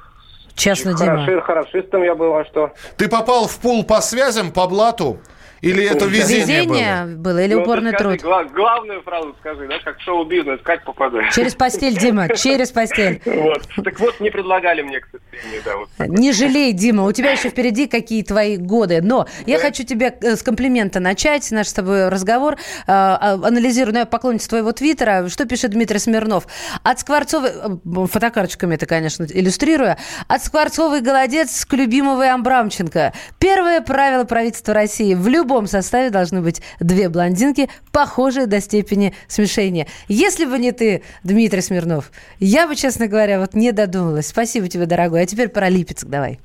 [0.56, 1.24] Честно, Дима.
[1.26, 2.72] Хороши- хорошистом я был, а что?
[2.97, 5.20] Ты попал в пул по связям, по блату?
[5.62, 7.16] Или это везение, было?
[7.16, 8.22] было или Ну, упорный скажи, труд?
[8.22, 11.32] гла- главную фразу скажи, да, как шоу-бизнес, как попадаю.
[11.32, 13.22] Через постель, Дима, через постель.
[13.26, 13.64] Вот.
[13.84, 15.78] Так вот, не предлагали мне, к сожалению, да.
[15.78, 15.89] Вот.
[16.20, 19.01] Не жалей, Дима, у тебя еще впереди какие твои годы.
[19.01, 22.56] Но я хочу тебе э, с комплимента начать наш с тобой разговор.
[22.56, 25.30] Э, а, Анализирую, ну, я поклонница твоего твиттера.
[25.30, 26.47] Что пишет Дмитрий Смирнов?
[26.84, 27.49] От Скворцовой...
[27.51, 29.97] э, Фотокарточками это, конечно, иллюстрируя.
[30.28, 33.14] От Скворцовой голодец к любимовой Амбрамченко.
[33.39, 35.14] Первое правило правительства России.
[35.16, 39.88] В любом составе должны быть две блондинки, похожие до степени смешения.
[40.08, 44.28] Если бы не ты, Дмитрий Смирнов, я бы, честно говоря, вот не додумалась.
[44.28, 45.22] Спасибо тебе, дорогой.
[45.22, 46.39] А теперь про Липецк давай.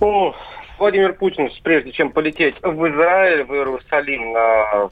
[0.00, 0.34] О,
[0.78, 4.90] Владимир Путин, прежде чем полететь в Израиль, в Иерусалим на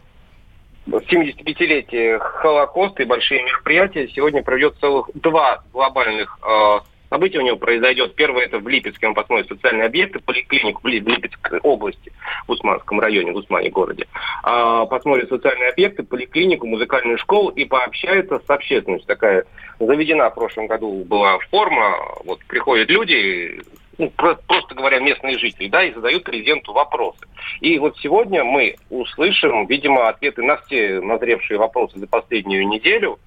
[0.87, 6.79] 75-летие Холокоста и большие мероприятия, сегодня проведет целых два глобальных э,
[7.11, 8.15] события у него произойдет.
[8.15, 12.13] Первое это в Липецке, он посмотрит социальные объекты, поликлинику в Ли- в Липецкой области,
[12.47, 14.07] в Усманском районе, в Усмане городе.
[14.43, 19.07] А, посмотрит социальные объекты, поликлинику, музыкальную школу и пообщается с общественностью.
[19.07, 19.45] Такая
[19.79, 23.61] заведена в прошлом году была форма, вот приходят люди,
[23.99, 27.27] ну, про- просто говоря, местные жители, да, и задают президенту вопросы.
[27.61, 33.19] И вот сегодня мы услышим, видимо, ответы на все назревшие вопросы за последнюю неделю.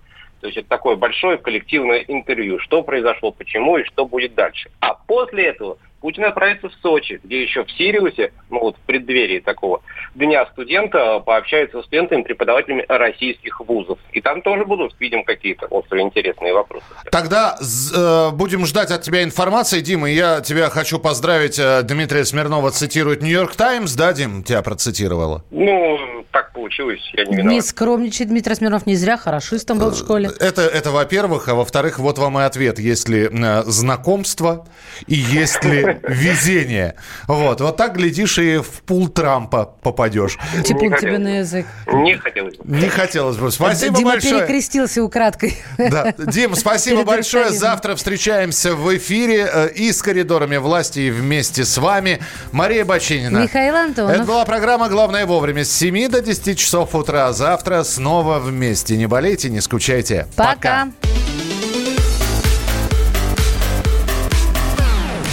[0.42, 4.70] То есть это такое большое коллективное интервью, что произошло, почему и что будет дальше.
[4.80, 9.40] А после этого Путин отправится в Сочи, где еще в Сириусе, ну вот в преддверии
[9.40, 9.82] такого
[10.16, 14.00] Дня студента, пообщается с студентами, преподавателями российских вузов.
[14.14, 16.86] И там тоже будут, видим, какие-то острые интересные вопросы.
[17.12, 20.10] Тогда э, будем ждать от тебя информации, Дима.
[20.10, 21.60] и Я тебя хочу поздравить.
[21.60, 25.44] э, Дмитрия Смирнова цитирует Нью-Йорк Таймс, да, Дим, тебя процитировала?
[25.52, 27.52] Ну, так получилось, я не виноват.
[27.54, 30.30] Не скромничай, Дмитрий Смирнов не зря хорошистом был в школе.
[30.40, 32.80] Это, это во-первых, а во-вторых, вот вам и ответ.
[32.80, 34.68] Есть ли э, знакомство
[35.06, 36.96] и есть ли везение.
[37.28, 40.38] Вот, вот так, глядишь, и в пул Трампа попадешь.
[40.64, 41.66] Типун тебе на язык.
[41.92, 42.64] Не хотелось бы.
[42.66, 43.52] Не хотелось бы.
[43.52, 44.40] Спасибо Дима большое.
[44.42, 45.58] перекрестился украдкой.
[45.78, 46.14] Да.
[46.18, 47.50] Дим, спасибо Перед большое.
[47.50, 52.20] Завтра встречаемся в эфире э, и с коридорами власти, и вместе с вами.
[52.52, 53.40] Мария Бочинина.
[53.40, 54.16] Михаил Антонов.
[54.16, 57.32] Это была программа «Главное вовремя» с 7 до 10 часов утра.
[57.34, 58.98] Завтра снова вместе.
[58.98, 60.28] Не болейте, не скучайте.
[60.36, 60.88] Пока.